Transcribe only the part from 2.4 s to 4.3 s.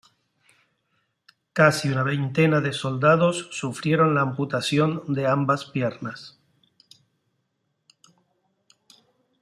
de soldados sufrieron la